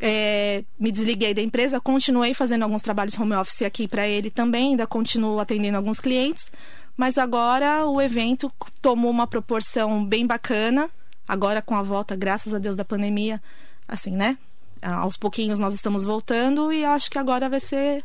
É, 0.00 0.64
me 0.78 0.90
desliguei 0.90 1.32
da 1.32 1.40
empresa, 1.40 1.80
continuei 1.80 2.34
fazendo 2.34 2.64
alguns 2.64 2.82
trabalhos 2.82 3.18
home 3.18 3.34
office 3.34 3.62
aqui 3.62 3.86
pra 3.86 4.06
ele 4.06 4.30
também, 4.30 4.70
ainda 4.70 4.86
continuo 4.86 5.38
atendendo 5.38 5.76
alguns 5.76 6.00
clientes. 6.00 6.50
Mas 6.96 7.18
agora 7.18 7.86
o 7.86 8.02
evento 8.02 8.50
tomou 8.82 9.12
uma 9.12 9.28
proporção 9.28 10.04
bem 10.04 10.26
bacana. 10.26 10.90
Agora 11.26 11.62
com 11.62 11.76
a 11.76 11.82
volta, 11.82 12.16
graças 12.16 12.52
a 12.52 12.58
Deus, 12.58 12.74
da 12.74 12.84
pandemia, 12.84 13.40
assim, 13.88 14.12
né? 14.12 14.38
Aos 14.80 15.16
pouquinhos 15.16 15.58
nós 15.58 15.74
estamos 15.74 16.04
voltando 16.04 16.72
e 16.72 16.84
acho 16.84 17.10
que 17.10 17.18
agora 17.18 17.48
vai 17.48 17.58
ser 17.58 18.04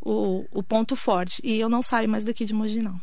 o, 0.00 0.44
o 0.52 0.62
ponto 0.62 0.94
forte. 0.94 1.40
E 1.42 1.58
eu 1.58 1.68
não 1.68 1.82
saio 1.82 2.08
mais 2.08 2.24
daqui 2.24 2.44
de 2.44 2.52
Mogi, 2.52 2.80
não. 2.80 3.00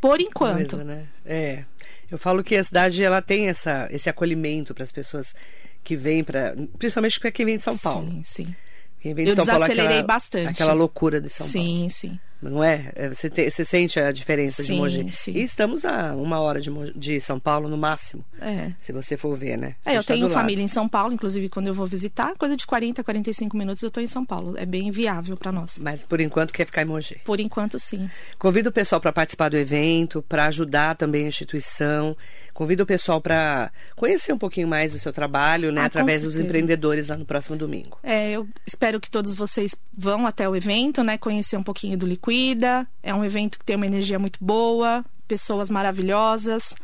Por 0.00 0.20
enquanto. 0.20 0.76
Coisa, 0.76 0.84
né? 0.84 1.06
É. 1.24 1.64
Eu 2.10 2.18
falo 2.18 2.42
que 2.42 2.56
a 2.56 2.62
cidade 2.64 3.02
ela 3.02 3.20
tem 3.20 3.48
essa, 3.48 3.88
esse 3.90 4.08
acolhimento 4.08 4.72
para 4.74 4.84
as 4.84 4.92
pessoas 4.92 5.34
que 5.82 5.96
vêm 5.96 6.22
para, 6.22 6.54
principalmente 6.78 7.18
para 7.18 7.30
quem 7.30 7.44
vem 7.44 7.56
de 7.56 7.62
São 7.62 7.76
Paulo. 7.76 8.08
Sim, 8.08 8.22
sim. 8.24 8.54
Quem 9.00 9.12
vem 9.12 9.24
de 9.24 9.32
Eu 9.32 9.34
São 9.36 9.44
Paulo, 9.46 9.60
desacelerei 9.60 9.98
aquela, 9.98 10.06
bastante. 10.06 10.48
Aquela 10.48 10.72
loucura 10.72 11.20
de 11.20 11.28
São 11.28 11.46
Paulo. 11.46 11.52
sim, 11.52 11.88
sim. 11.88 12.20
Não 12.40 12.62
é? 12.62 12.92
É, 12.94 13.08
Você, 13.08 13.30
te- 13.30 13.50
você 13.50 13.64
sente 13.64 13.98
a 13.98 14.12
diferença 14.12 14.62
de 14.62 14.68
Sim, 14.68 14.78
Mogi. 14.78 15.10
sim. 15.12 15.32
E 15.32 15.42
estamos 15.42 15.84
a 15.84 16.14
uma 16.14 16.38
hora 16.38 16.60
de, 16.60 16.70
de 16.94 17.20
São 17.20 17.40
Paulo, 17.40 17.68
no 17.68 17.76
máximo. 17.76 18.24
É. 18.40 18.72
Se 18.78 18.92
você 18.92 19.16
for 19.16 19.36
ver, 19.36 19.56
né? 19.56 19.74
É, 19.84 19.96
eu 19.96 20.04
tá 20.04 20.14
tenho 20.14 20.28
família 20.28 20.62
em 20.62 20.68
São 20.68 20.88
Paulo, 20.88 21.12
inclusive 21.14 21.48
quando 21.48 21.68
eu 21.68 21.74
vou 21.74 21.86
visitar, 21.86 22.34
coisa 22.36 22.56
de 22.56 22.66
40, 22.66 23.02
45 23.02 23.56
minutos 23.56 23.82
eu 23.82 23.90
tô 23.90 24.00
em 24.00 24.06
São 24.06 24.24
Paulo. 24.24 24.54
É 24.58 24.66
bem 24.66 24.90
viável 24.90 25.36
pra 25.36 25.50
nós. 25.50 25.78
Mas 25.78 26.04
por 26.04 26.20
enquanto 26.20 26.52
quer 26.52 26.66
ficar 26.66 26.82
em 26.82 26.86
Mogi. 26.86 27.16
Por 27.24 27.40
enquanto, 27.40 27.78
sim. 27.78 28.08
Convido 28.38 28.68
o 28.68 28.72
pessoal 28.72 29.00
para 29.00 29.12
participar 29.12 29.48
do 29.48 29.56
evento, 29.56 30.22
para 30.28 30.44
ajudar 30.46 30.94
também 30.96 31.24
a 31.24 31.28
instituição. 31.28 32.16
Convido 32.52 32.84
o 32.84 32.86
pessoal 32.86 33.20
para 33.20 33.70
conhecer 33.94 34.32
um 34.32 34.38
pouquinho 34.38 34.66
mais 34.68 34.92
do 34.92 34.98
seu 34.98 35.12
trabalho, 35.12 35.70
né? 35.72 35.82
Ah, 35.82 35.86
através 35.86 36.22
dos 36.22 36.38
empreendedores 36.38 37.08
lá 37.08 37.16
no 37.16 37.24
próximo 37.26 37.56
domingo. 37.56 37.98
É, 38.02 38.30
eu 38.30 38.48
espero 38.66 38.98
que 39.00 39.10
todos 39.10 39.34
vocês 39.34 39.74
vão 39.96 40.26
até 40.26 40.48
o 40.48 40.56
evento, 40.56 41.02
né? 41.02 41.18
Conhecer 41.18 41.56
um 41.56 41.62
pouquinho 41.62 41.98
do 41.98 42.06
Liquida. 42.26 42.86
É 43.02 43.14
um 43.14 43.24
evento 43.24 43.58
que 43.58 43.64
tem 43.64 43.76
uma 43.76 43.86
energia 43.86 44.18
muito 44.18 44.38
boa, 44.42 45.04
pessoas 45.28 45.70
maravilhosas. 45.70 46.74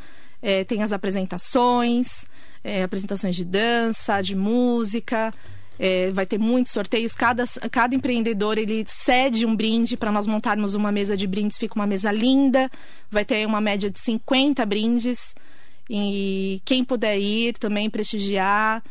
É, 0.41 0.65
tem 0.65 0.83
as 0.83 0.93
apresentações, 0.93 2.25
é, 2.63 2.83
apresentações 2.83 3.35
de 3.35 3.45
dança, 3.45 4.21
de 4.21 4.37
música. 4.37 5.33
É, 5.79 6.11
vai 6.13 6.27
ter 6.27 6.39
muitos 6.39 6.73
sorteios. 6.73 7.15
Cada, 7.15 7.45
cada 7.71 7.95
empreendedor 7.95 8.59
ele 8.59 8.85
cede 8.87 9.45
um 9.45 9.57
brinde 9.57 9.97
para 9.97 10.13
nós 10.13 10.27
montarmos 10.27 10.75
uma 10.75 10.93
mesa 10.93 11.17
de 11.17 11.27
brindes. 11.27 11.59
Fica 11.59 11.75
uma 11.75 11.87
mesa 11.87 12.13
linda. 12.13 12.71
Vai 13.11 13.25
ter 13.25 13.47
uma 13.47 13.61
média 13.61 13.91
de 13.91 13.99
50 13.99 14.65
brindes. 14.67 15.35
E 15.91 16.61
quem 16.65 16.85
puder 16.85 17.19
ir 17.19 17.55
também 17.55 17.91
prestigiar 17.91 18.83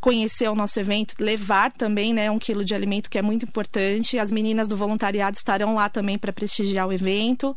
conhecer 0.00 0.48
o 0.48 0.54
nosso 0.54 0.80
evento, 0.80 1.14
levar 1.20 1.70
também 1.72 2.14
né, 2.14 2.30
um 2.30 2.38
quilo 2.38 2.64
de 2.64 2.74
alimento, 2.74 3.10
que 3.10 3.18
é 3.18 3.22
muito 3.22 3.44
importante. 3.44 4.18
As 4.18 4.30
meninas 4.30 4.66
do 4.66 4.76
voluntariado 4.76 5.36
estarão 5.36 5.74
lá 5.74 5.88
também 5.88 6.18
para 6.18 6.32
prestigiar 6.32 6.88
o 6.88 6.92
evento. 6.92 7.54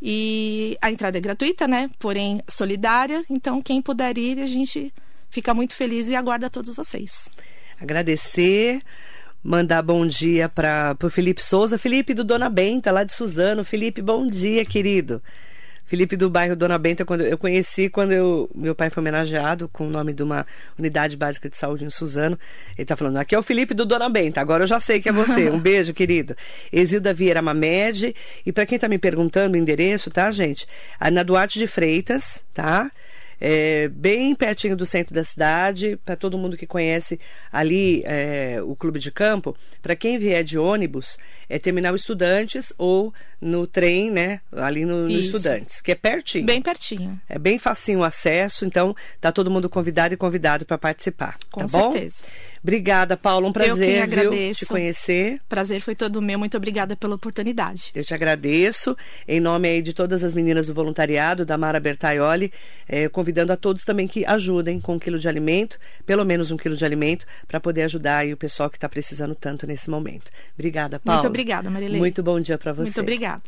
E 0.00 0.76
a 0.82 0.90
entrada 0.90 1.18
é 1.18 1.20
gratuita, 1.20 1.68
né? 1.68 1.88
Porém 1.98 2.42
solidária. 2.48 3.24
Então, 3.30 3.62
quem 3.62 3.80
puder 3.80 4.18
ir, 4.18 4.40
a 4.40 4.46
gente 4.46 4.92
fica 5.30 5.54
muito 5.54 5.74
feliz 5.74 6.08
e 6.08 6.16
aguarda 6.16 6.50
todos 6.50 6.74
vocês. 6.74 7.28
Agradecer, 7.80 8.82
mandar 9.42 9.82
bom 9.82 10.04
dia 10.04 10.48
para 10.48 10.96
o 11.02 11.10
Felipe 11.10 11.42
Souza. 11.42 11.78
Felipe 11.78 12.14
do 12.14 12.24
Dona 12.24 12.48
Benta, 12.48 12.90
lá 12.90 13.04
de 13.04 13.12
Suzano. 13.12 13.64
Felipe, 13.64 14.02
bom 14.02 14.26
dia, 14.26 14.64
querido. 14.64 15.22
Felipe 15.86 16.16
do 16.16 16.30
bairro 16.30 16.56
Dona 16.56 16.78
Benta, 16.78 17.04
quando 17.04 17.22
eu 17.22 17.36
conheci 17.36 17.88
quando 17.88 18.12
eu, 18.12 18.50
meu 18.54 18.74
pai 18.74 18.88
foi 18.88 19.02
homenageado 19.02 19.68
com 19.68 19.86
o 19.86 19.90
nome 19.90 20.12
de 20.12 20.22
uma 20.22 20.46
unidade 20.78 21.16
básica 21.16 21.50
de 21.50 21.56
saúde 21.56 21.84
em 21.84 21.90
Suzano. 21.90 22.38
Ele 22.78 22.86
tá 22.86 22.96
falando, 22.96 23.18
aqui 23.18 23.34
é 23.34 23.38
o 23.38 23.42
Felipe 23.42 23.74
do 23.74 23.84
Dona 23.84 24.08
Benta, 24.08 24.40
agora 24.40 24.64
eu 24.64 24.66
já 24.66 24.80
sei 24.80 25.00
que 25.00 25.08
é 25.08 25.12
você. 25.12 25.50
Um 25.52 25.58
beijo, 25.58 25.92
querido. 25.92 26.34
Exilda 26.72 27.12
Vieira 27.12 27.42
Mamed. 27.42 28.14
E 28.46 28.52
para 28.52 28.64
quem 28.64 28.78
tá 28.78 28.88
me 28.88 28.98
perguntando 28.98 29.54
o 29.54 29.58
endereço, 29.58 30.10
tá, 30.10 30.30
gente? 30.30 30.66
A 30.98 31.10
na 31.10 31.22
Duarte 31.22 31.58
de 31.58 31.66
Freitas, 31.66 32.42
tá? 32.54 32.90
É, 33.40 33.88
bem 33.88 34.34
pertinho 34.34 34.76
do 34.76 34.86
centro 34.86 35.14
da 35.14 35.24
cidade, 35.24 35.98
para 36.04 36.16
todo 36.16 36.38
mundo 36.38 36.56
que 36.56 36.66
conhece 36.66 37.18
ali 37.50 38.02
é, 38.06 38.60
o 38.62 38.76
clube 38.76 38.98
de 38.98 39.10
campo, 39.10 39.56
para 39.80 39.96
quem 39.96 40.18
vier 40.18 40.44
de 40.44 40.58
ônibus, 40.58 41.18
é 41.48 41.58
terminal 41.58 41.94
Estudantes 41.94 42.72
ou 42.78 43.12
no 43.40 43.66
trem, 43.66 44.10
né, 44.10 44.40
ali 44.52 44.84
no, 44.84 45.02
no. 45.02 45.10
Estudantes, 45.10 45.80
que 45.80 45.92
é 45.92 45.94
pertinho. 45.94 46.46
Bem 46.46 46.62
pertinho. 46.62 47.20
É 47.28 47.38
bem 47.38 47.58
facinho 47.58 48.00
o 48.00 48.04
acesso, 48.04 48.64
então 48.64 48.94
tá 49.20 49.32
todo 49.32 49.50
mundo 49.50 49.68
convidado 49.68 50.14
e 50.14 50.16
convidado 50.16 50.64
para 50.64 50.78
participar. 50.78 51.36
Com 51.50 51.66
tá 51.66 51.78
bom? 51.78 51.92
Obrigada, 52.62 53.16
Paulo. 53.16 53.46
Um 53.46 53.50
Eu 53.50 53.52
prazer 53.52 53.76
que 53.76 53.92
viu, 53.92 54.02
agradeço. 54.02 54.60
te 54.60 54.66
conhecer. 54.66 55.40
Prazer 55.48 55.80
foi 55.80 55.94
todo 55.96 56.22
meu. 56.22 56.38
Muito 56.38 56.56
obrigada 56.56 56.94
pela 56.94 57.16
oportunidade. 57.16 57.90
Eu 57.94 58.04
te 58.04 58.14
agradeço, 58.14 58.96
em 59.26 59.40
nome 59.40 59.68
aí 59.68 59.82
de 59.82 59.92
todas 59.92 60.22
as 60.22 60.32
meninas 60.32 60.68
do 60.68 60.74
voluntariado, 60.74 61.44
da 61.44 61.58
Mara 61.58 61.80
Bertaioli, 61.80 62.52
eh, 62.88 63.08
convidando 63.08 63.52
a 63.52 63.56
todos 63.56 63.82
também 63.82 64.06
que 64.06 64.24
ajudem 64.24 64.80
com 64.80 64.94
um 64.94 64.98
quilo 64.98 65.18
de 65.18 65.28
alimento, 65.28 65.78
pelo 66.06 66.24
menos 66.24 66.50
um 66.52 66.56
quilo 66.56 66.76
de 66.76 66.84
alimento, 66.84 67.26
para 67.48 67.58
poder 67.58 67.82
ajudar 67.82 68.18
aí 68.18 68.32
o 68.32 68.36
pessoal 68.36 68.70
que 68.70 68.76
está 68.76 68.88
precisando 68.88 69.34
tanto 69.34 69.66
nesse 69.66 69.90
momento. 69.90 70.30
Obrigada, 70.54 71.00
Paulo. 71.00 71.20
Muito 71.20 71.30
obrigada, 71.30 71.68
Marilei. 71.68 71.98
Muito 71.98 72.22
bom 72.22 72.38
dia 72.38 72.56
para 72.56 72.72
você. 72.72 72.82
Muito 72.82 73.00
obrigada. 73.00 73.42